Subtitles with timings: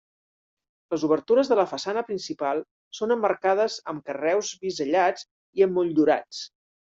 [0.93, 2.61] Les obertures de la façana principal
[3.01, 5.27] són emmarcades amb carreus bisellats
[5.61, 6.43] i emmotllurats.